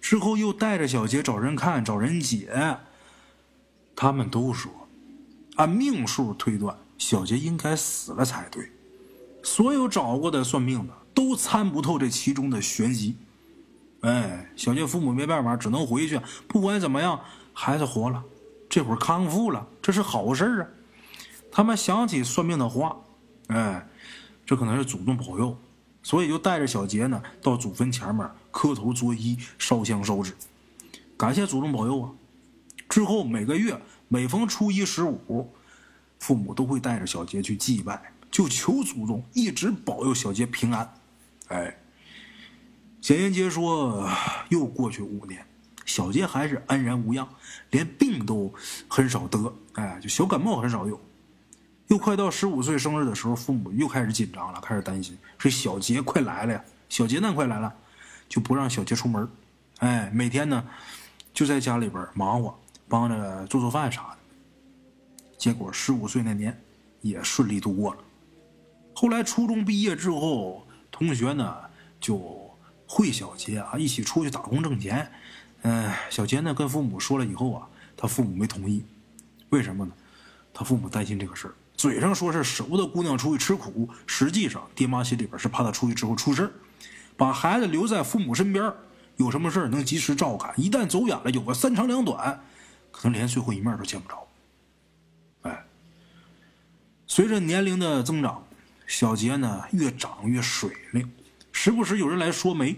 [0.00, 2.78] 之后又带着小杰找人看，找人解。
[3.96, 4.70] 他们都说，
[5.56, 8.70] 按命数推断，小杰应该死了才对。
[9.42, 10.94] 所有找过的算命的。
[11.14, 13.16] 都参不透这其中的玄机，
[14.02, 16.20] 哎，小杰父母没办法，只能回去。
[16.46, 17.20] 不管怎么样，
[17.52, 18.22] 孩子活了，
[18.68, 20.66] 这会儿康复了，这是好事啊。
[21.50, 22.96] 他们想起算命的话，
[23.46, 23.88] 哎，
[24.44, 25.56] 这可能是祖宗保佑，
[26.02, 30.34] 所以就带着小杰呢到祖坟前面磕头作揖、烧香烧纸，
[31.16, 32.12] 感谢祖宗保佑啊。
[32.88, 35.52] 之后每个月每逢初一十五，
[36.18, 40.94] 父母都会带着小杰去祭拜，就求祖宗一直保佑小杰平安。
[41.48, 41.78] 哎，
[43.00, 44.06] 简言杰说，
[44.50, 45.46] 又过去五年，
[45.88, 47.26] 小杰还是安然无恙，
[47.70, 48.52] 连病都
[48.86, 51.00] 很少得，哎，就小感冒很少有。
[51.88, 57.74] 又快到十五岁生日的时候，父母又开始紧张了，开始担心，这小杰快来了呀，小劫难快来了，
[58.28, 59.26] 就不让小杰出门，
[59.78, 60.62] 哎，每天呢
[61.32, 62.54] 就在家里边忙活，
[62.86, 64.18] 帮着做做饭啥的。
[65.38, 66.56] 结果十五岁那年
[67.00, 68.00] 也顺利度过了。
[68.94, 70.64] 后来初中毕业之后。
[70.90, 71.54] 同学呢
[72.00, 72.18] 就
[72.86, 75.08] 会小杰啊，一起出去打工挣钱。
[75.62, 78.84] 嗯，小杰呢跟父母说了以后啊，他父母没同意。
[79.50, 79.92] 为什么呢？
[80.52, 86.50] 他父母担心这个事儿，嘴上说是舍不得姑娘出去吃苦，实际上爹妈心里边是怕他出去之后出事儿，
[87.16, 88.72] 把孩子留在父母身边，
[89.16, 90.52] 有什么事儿能及时照看。
[90.56, 92.40] 一旦走远了，有个三长两短，
[92.90, 94.26] 可能连最后一面都见不着。
[95.42, 95.64] 哎，
[97.06, 98.42] 随着年龄的增长。
[98.86, 101.12] 小杰呢越长越水灵，
[101.52, 102.74] 时不时有人来说媒。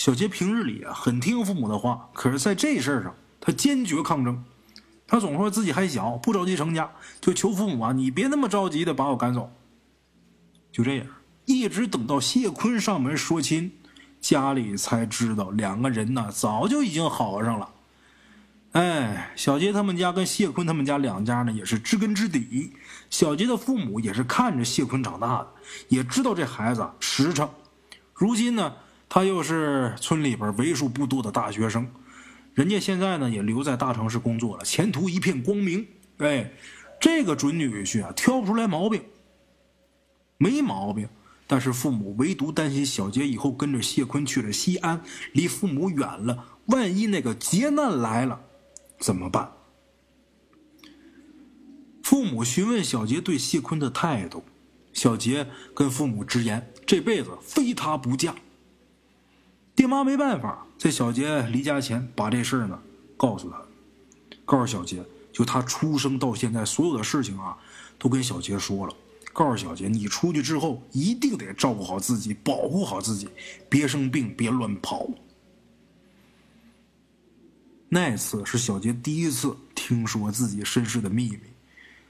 [0.00, 4.42] 小杰平日里啊很听父母的话，可是在这事儿上他坚决抗争。
[5.06, 9.52] 他总说自己还小，不着急成家，就求父母啊，你别那么着急的把我赶走。
[10.72, 11.06] 就这样，
[11.44, 13.72] 一直等到谢坤上门说亲，
[14.22, 17.68] 家里才知道两个人呢早就已经好上了。
[18.72, 22.72] 哎，小杰他们家跟谢坤他们家两家呢也是知根知底。
[23.10, 25.48] 小杰的父母也是看着谢坤长大的，
[25.88, 27.46] 也知道这孩子实诚。
[28.14, 28.72] 如今呢，
[29.10, 31.90] 他又是村里边为数不多的大学生，
[32.54, 35.84] 人家现在呢也留在大城市工作了，前途一片光明。
[36.18, 36.52] 哎，
[37.00, 39.02] 这个准女婿啊，挑不出来毛病，
[40.38, 41.08] 没毛病。
[41.48, 48.40] 但是父母唯独担心小杰以后跟着谢坤去了西安，离父母远了，万一那个劫难来了。
[49.00, 49.50] 怎么办？
[52.04, 54.44] 父母询问小杰对谢坤的态度，
[54.92, 58.36] 小杰跟父母直言这辈子非他不嫁。
[59.80, 62.78] 爹妈没办法，在小杰离家前把这事儿呢
[63.16, 63.56] 告诉他，
[64.44, 67.56] 告诉小杰，就他出生到现在所有的事情啊，
[67.98, 68.94] 都跟小杰说了，
[69.32, 73.26] 告诉小杰，你出去之后一定得照顾好自己，保护好自己，
[73.70, 75.08] 别生病，别乱跑。
[77.88, 81.40] 那次是小杰第一次听说自己身世的秘密，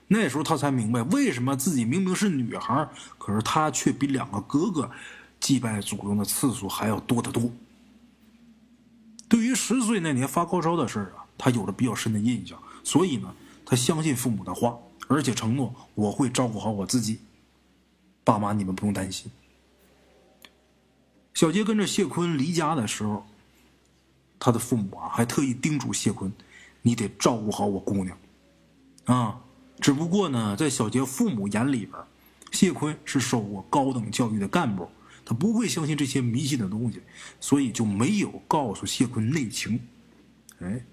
[0.08, 4.90] 那时候他才明白为什么自己明明是女孩，可是他却比两个哥哥
[5.40, 7.50] 祭拜祖宗的次数还要多得多。
[9.28, 14.76] 对于十岁那年发高烧的事啊，他有着比较深的印象，所以呢，他相信父母的话，
[15.08, 17.18] 而且承诺我会照顾好我自己。
[18.22, 19.30] 爸妈，你们不用担心。
[21.34, 23.26] 小杰跟着谢坤离家的时候。
[24.42, 26.32] 他的父母啊，还特意叮嘱谢坤
[26.80, 28.16] ：“你得照顾好我姑娘。”
[29.04, 29.38] 啊，
[29.82, 31.92] 只不过呢，在小杰父母眼里边，
[32.50, 34.88] 谢坤是受过高等教育的干部，
[35.30, 37.00] 他不会相信这些迷信的东西，
[37.38, 39.78] 所以就没有告诉谢坤内情。
[40.58, 40.84] 哎，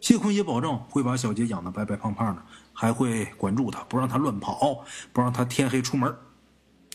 [0.00, 2.42] 谢坤也保证会把小杰养的白白胖胖的，
[2.72, 6.16] 还会管住他，不让他乱跑，不让他天黑出门。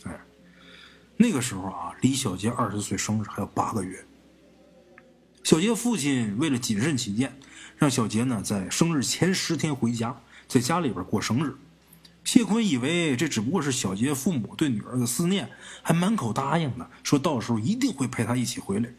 [0.05, 0.19] 哎，
[1.15, 4.03] 那个时候啊，离小杰二十岁生日还有八个月。
[5.43, 7.31] 小杰父亲为了谨慎起见，
[7.77, 11.55] 让小杰呢在生日前十天回家，在家里边过生日。
[12.23, 15.49] 谢坤以为这只不过是小杰父母对女儿的思念，
[15.81, 18.89] 还满口答应呢，说到时候一定会陪她一起回来。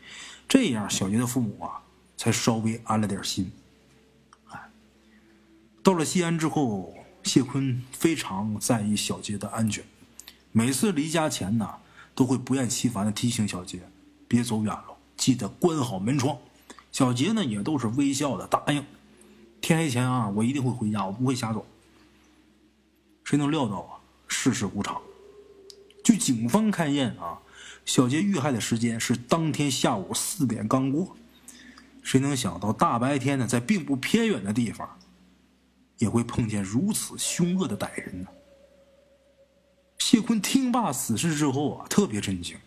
[0.48, 1.80] 这样，小杰的父母啊
[2.16, 3.52] 才稍微安了点心。
[4.48, 4.70] 哎，
[5.82, 9.84] 到了西安之后，谢坤非常在意小杰的安全，
[10.50, 11.76] 每次离家前呢，
[12.16, 13.80] 都会不厌其烦的提醒小杰
[14.26, 14.96] 别走远了。
[15.16, 16.36] 记得关好门窗，
[16.90, 18.84] 小杰呢也都是微笑的答应。
[19.60, 21.64] 天黑前啊，我一定会回家，我不会瞎走。
[23.30, 23.94] 谁能料到啊，
[24.26, 25.00] 世事无常。
[26.02, 27.38] 据警方勘验啊，
[27.84, 31.16] 小杰遇害的时间是当天下午四点刚过。
[32.02, 34.98] 谁能想到大白天的，在并不偏远的地方，
[35.98, 38.28] 也会碰见如此凶恶的歹人呢？
[39.98, 42.58] 谢坤听罢此事之后啊，特别震惊。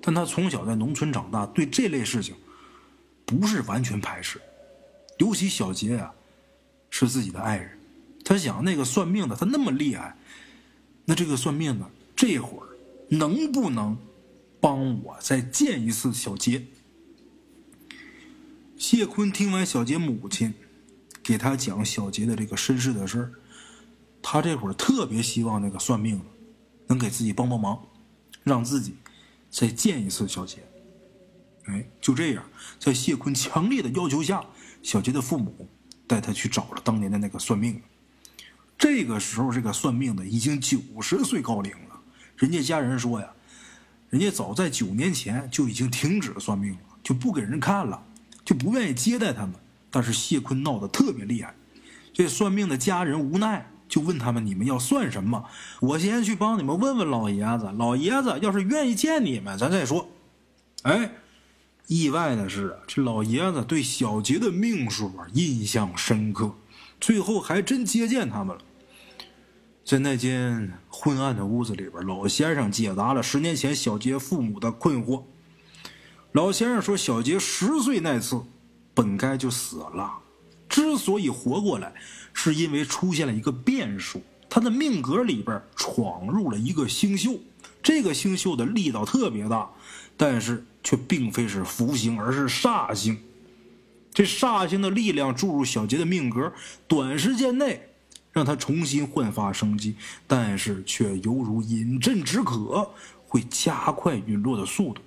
[0.00, 2.34] 但他从小在农村长大，对这类事情
[3.26, 4.40] 不是完全排斥。
[5.18, 6.10] 尤其小杰呀，
[6.88, 7.78] 是自己的爱人，
[8.24, 10.16] 他想那个算命的他那么厉害，
[11.04, 12.68] 那这个算命的这会儿
[13.10, 13.96] 能不能
[14.60, 16.64] 帮我再见一次小杰？
[18.76, 20.54] 谢坤听完小杰母亲
[21.22, 23.32] 给他讲小杰的这个身世的事儿，
[24.22, 26.24] 他这会儿特别希望那个算命的
[26.86, 27.86] 能给自己帮帮忙，
[28.42, 28.94] 让自己。
[29.50, 30.58] 再见一次小杰，
[31.66, 32.42] 哎，就这样，
[32.80, 34.44] 在谢坤强烈的要求下，
[34.82, 35.68] 小杰的父母
[36.08, 37.80] 带他去找了当年的那个算命的。
[38.78, 42.00] 这个时候，这个算命的已经九十岁高龄了。
[42.36, 43.28] 人家家人说呀，
[44.10, 48.02] 人家早在九年前就已经停止了算命了，就不给人看了，
[48.44, 49.54] 就不愿意接待他们。
[49.90, 51.54] 但是谢坤闹得特别厉害，
[52.12, 53.70] 这算命的家人无奈。
[53.86, 55.44] 就问他们：“你们要算什么？
[55.78, 57.70] 我先去帮你们问问老爷子。
[57.76, 60.08] 老爷子要是愿意见你们，咱再说。”
[60.82, 61.12] 哎，
[61.86, 66.56] 意外的是，这老爷子对小杰的命数啊印象深刻，
[67.04, 68.62] 最后还真接见他们了。
[69.84, 75.22] 在那间昏暗的屋子里边，老先生解答了十年前小杰父母的困惑。
[76.32, 78.42] 老先生说：“小杰十岁那次，
[78.94, 80.14] 本该就死了，
[80.66, 81.92] 之所以活过来。”
[82.32, 87.42] 是因为出现了一个变数，他的命格里边闯入了一个星宿，
[87.82, 89.68] 这个星宿的力道特别大，
[90.16, 93.20] 但是却并非是福星，而是煞星。
[94.14, 96.52] 这煞星的力量注入小杰的命格，
[96.86, 97.88] 短时间内
[98.30, 99.96] 让他重新焕发生机，
[100.26, 102.90] 但是却犹如饮鸩止渴，
[103.26, 105.02] 会加快陨落的速度。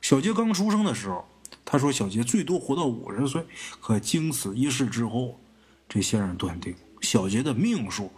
[0.00, 1.24] 小杰刚出生的时候，
[1.64, 3.44] 他说小杰最多活到五十岁，
[3.80, 5.38] 可经此一事之后。
[5.88, 8.10] 这先生断定，小杰的命数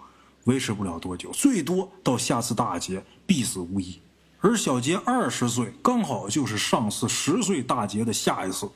[0.44, 4.00] 维持不了多久，最多到下次大劫必死无疑。
[4.40, 8.70] 而小杰二十岁，刚好就是上次十岁大劫的下一次，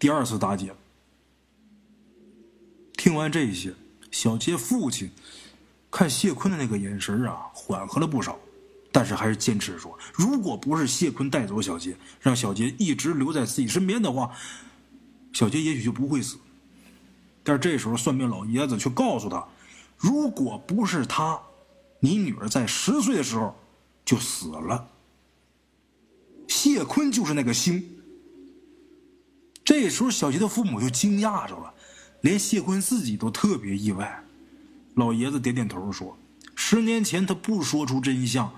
[0.00, 0.74] 第二次打劫。
[2.96, 3.72] 听完这些，
[4.10, 5.08] 小杰父亲
[5.90, 8.36] 看谢坤的那个眼神啊，缓和了不少，
[8.90, 14.34] 但是还是坚持说：如果不是谢坤带走小杰，让小杰一直留在自己身边的话，
[15.32, 16.36] 小杰也许就不会死。
[17.44, 19.46] 但是这时候，算命老爷子却告诉他：
[19.96, 21.40] 如果不是他，
[22.00, 23.54] 你女儿在十岁的时候。
[24.02, 24.88] 就死了。
[26.48, 27.99] 谢坤就是那个星。
[29.70, 31.72] 这时候，小杰的父母就惊讶着了，
[32.22, 34.24] 连谢坤自己都特别意外。
[34.94, 36.18] 老爷子点点头说
[36.56, 38.52] ：“十年前他不说出真相，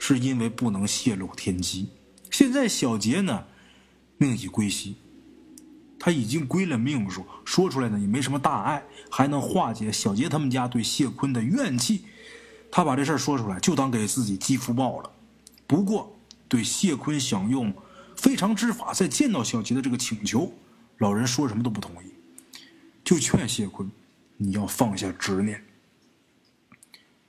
[0.00, 1.90] 是因为不能泄露天机。
[2.32, 3.44] 现在小杰呢，
[4.18, 4.96] 命已归西，
[6.00, 12.06] 他已经归了命数说出来呢也没什么大碍，还能化解小杰他们家对谢坤的怨气。”
[12.72, 15.12] 他把这事儿说出来，就当给自己积福报了。
[15.68, 16.12] 不过，
[16.48, 17.72] 对谢坤想用
[18.20, 20.52] 非常之法再见到小杰的这个请求，
[20.98, 22.12] 老人说什么都不同意，
[23.02, 23.90] 就劝谢坤
[24.36, 25.64] ：“你要放下执念。”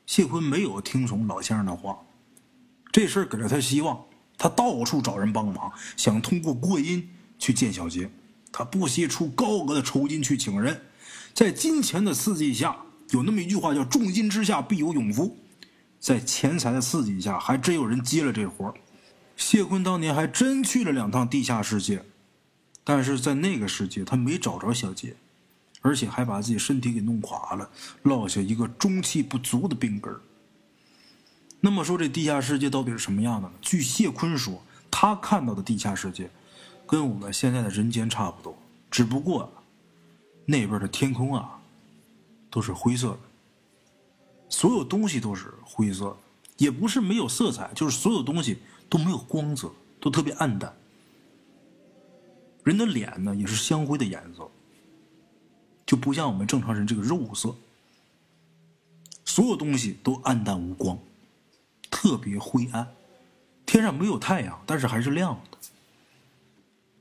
[0.06, 1.98] 谢坤没有听从老先生的话，
[2.92, 4.04] 这事儿给了他希望，
[4.38, 8.12] 他到处找人帮忙，想通过过阴去见小杰。
[8.52, 10.82] 他不惜出高额的酬金去请人，
[11.34, 12.76] 在金钱的刺激下。
[13.12, 15.38] 有那么一句话叫“重金之下必有勇夫”，
[16.00, 18.74] 在钱财的刺激下，还真有人接了这活
[19.42, 22.06] 谢坤当年还真去了两趟地下世界，
[22.84, 25.16] 但是在那个世界他没找着小杰，
[25.82, 27.70] 而且还把自己身体给弄垮了，
[28.04, 30.16] 落下一个中气不足的病根
[31.60, 33.54] 那么说这地下世界到底是什么样的呢？
[33.62, 36.30] 据谢坤说，他看到的地下世界，
[36.86, 38.56] 跟我们现在的人间差不多，
[38.92, 39.52] 只不过
[40.46, 41.58] 那边的天空啊。
[42.54, 43.20] 都是灰色的，
[44.50, 46.18] 所有东西都是灰色，
[46.58, 48.58] 也不是没有色彩，就是所有东西
[48.92, 50.76] 都没有光泽，都特别暗淡。
[52.66, 54.52] 人的脸呢，也是香灰的颜色，
[55.86, 57.56] 就不像我们正常人这个肉色。
[59.24, 61.00] 所有东西都暗淡无光，
[61.90, 62.94] 特别灰暗。
[63.66, 65.58] 天上没有太阳，但是还是亮的。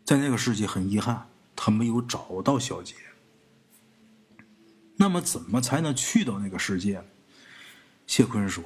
[0.05, 1.27] 在那个世界，很遗憾，
[1.57, 2.95] 他没有找到小杰。
[4.95, 7.03] 那么怎么才能去到那个世界？
[8.07, 8.63] 谢坤说：“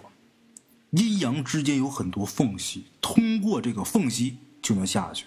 [0.97, 5.27] 阴阳之间有很多缝隙，通过这个缝隙就能下去。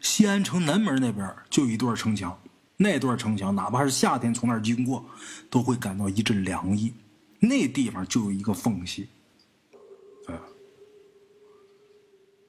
[0.00, 2.38] 西安城南门那边就有一段城墙，
[2.76, 5.04] 那段城墙哪怕是夏天从那儿经过，
[5.48, 6.92] 都会感到一阵凉意。
[7.40, 9.08] 那地方就有一个缝隙。
[10.26, 10.36] 啊，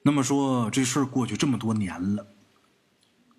[0.02, 2.26] 那么说这事儿过去这么多年了，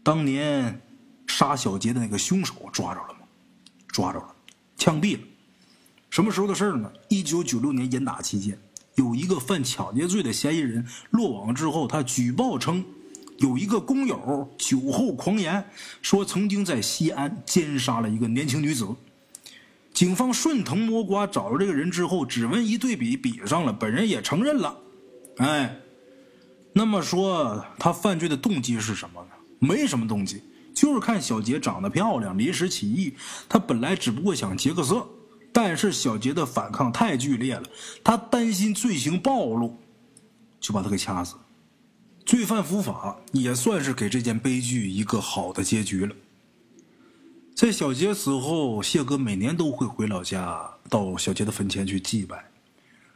[0.02, 0.82] 当年
[1.28, 3.20] 杀小杰的那个凶手抓着了吗？
[3.88, 4.36] 抓着了。”
[4.78, 5.24] 枪毙了，
[6.10, 6.92] 什么时候的事呢？
[7.08, 8.60] 一九九六年严打期间，
[8.96, 12.84] 有一个犯抢劫罪的嫌疑人落网之后，他举报称，
[13.38, 15.64] 有一个工友酒后狂言，
[16.02, 18.88] 说曾经在西安奸杀了一个年轻女子。
[19.94, 24.78] 警方顺藤摸瓜找到这个人之后，指纹一对比，比上了，本人也承认了。
[25.38, 25.78] 哎，
[26.74, 29.30] 那么说他犯罪的动机是什么呢？
[29.60, 30.42] 没什么动机。
[30.74, 33.14] 就是看小杰长得漂亮，临时起意。
[33.50, 35.06] 他本来只不过想劫个色，
[35.52, 37.64] 但是小杰的反抗太剧烈了，
[38.04, 39.78] 他担心罪行暴露，
[40.60, 41.36] 就把他给掐死。
[42.26, 46.16] 罪犯伏法，也算是给这件悲剧一个好的结局了。
[47.56, 52.46] 在小杰死后，谢哥每年都会回老家，到小杰的坟前去祭拜，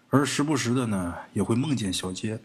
[0.10, 2.40] 而时不时的呢，也会梦见小杰。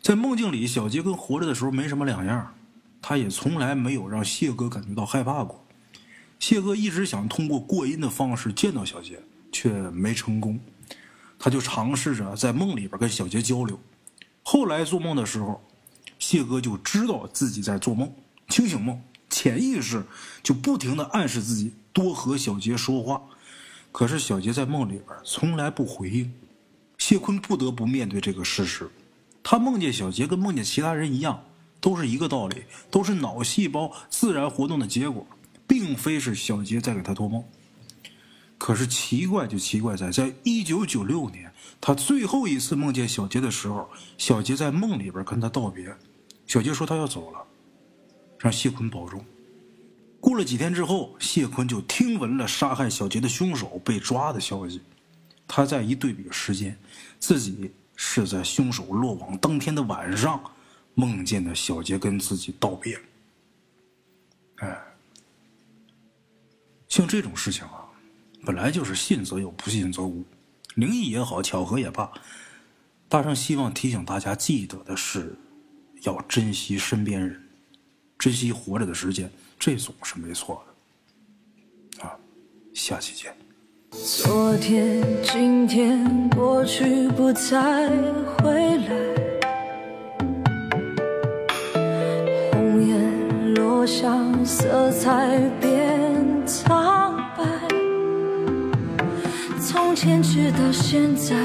[0.00, 2.54] 在梦境里，小杰跟活着的时候没什么两样。
[3.00, 5.64] 他也从来没有让谢哥感觉到害怕过。
[6.42, 9.16] 谢哥一直想通过过阴的方式见到小杰，
[9.52, 10.58] 却没成功。
[11.38, 13.78] 他就尝试着在梦里边跟小杰交流。
[14.42, 15.62] 后来做梦的时候，
[16.18, 18.12] 谢哥就知道自己在做梦，
[18.48, 19.00] 清醒梦，
[19.30, 20.04] 潜意识
[20.42, 23.22] 就不停的暗示自己多和小杰说话。
[23.92, 26.32] 可是小杰在梦里边从来不回应。
[26.98, 28.90] 谢坤不得不面对这个事实。
[29.44, 31.44] 他梦见小杰跟梦见其他人一样。
[31.80, 32.62] 都是一个道理，
[32.92, 35.26] 都是脑细胞自然活动的结果，
[35.66, 37.42] 并非是小杰在给他托梦。
[38.58, 45.92] 可是奇怪就奇怪在，在一九九六年，他最后一次梦见小杰的时候，小杰在梦里边跟他道别，
[46.46, 47.44] 小杰说他要走了，
[48.38, 49.24] 让谢坤保重。
[50.20, 54.80] 过了几天之后，谢坤就听闻了杀害小杰的凶手被抓的消息。
[55.48, 56.78] 他再一对比时间，
[57.18, 60.40] 自己是在凶手落网当天的晚上。
[60.94, 63.00] 梦见的小杰跟自己道别，
[66.92, 67.88] 像这种事情啊，
[68.44, 70.22] 本来就是信则有，不信则无，
[70.74, 72.12] 灵异也好，巧合也罢，
[73.08, 75.34] 大圣希望提醒大家记得的是，
[76.02, 77.42] 要珍惜身边人，
[78.18, 80.62] 珍惜活着的时间，这总是没错
[81.96, 82.04] 的。
[82.04, 82.14] 啊，
[82.74, 83.34] 下期见。
[83.90, 87.88] 昨天、今天、过去不再
[88.36, 88.90] 回来，
[92.52, 94.14] 红叶落下，
[94.44, 95.38] 色彩
[100.02, 101.36] 坚持到现在，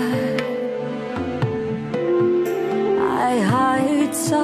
[2.99, 3.79] 爱还
[4.11, 4.35] 在，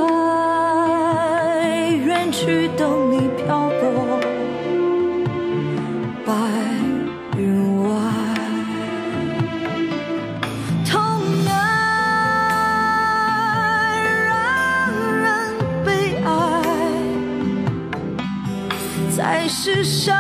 [2.05, 4.19] 远去等你漂泊。
[6.23, 6.31] 白
[7.39, 7.89] 云外，
[10.85, 10.93] 痛
[11.47, 11.51] 爱
[14.27, 14.31] 让
[15.23, 15.25] 人
[15.83, 15.89] 悲
[16.23, 16.29] 哀，
[19.17, 20.15] 在世上，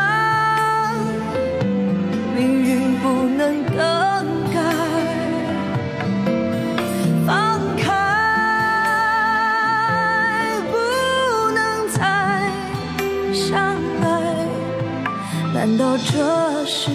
[16.15, 16.91] 这是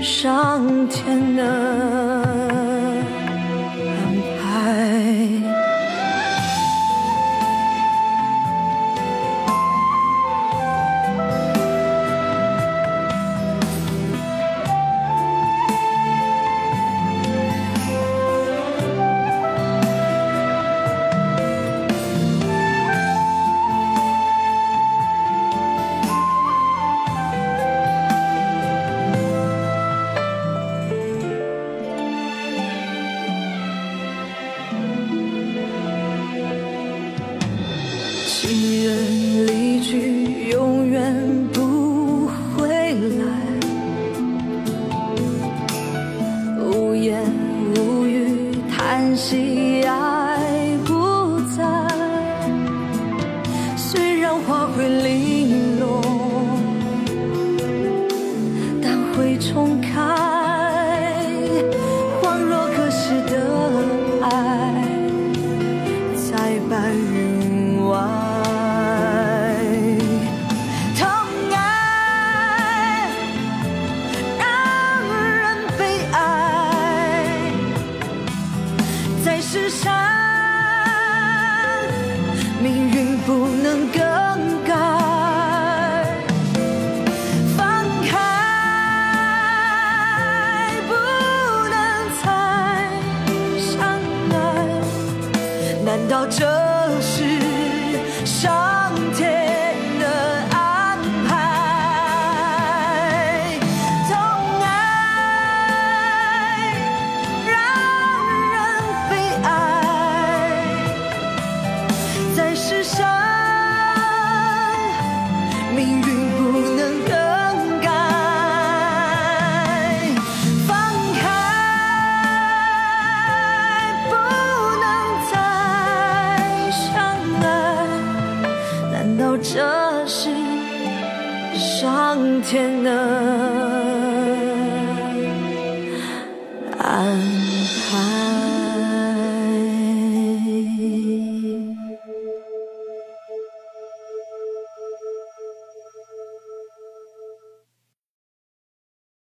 [0.00, 2.03] 上天的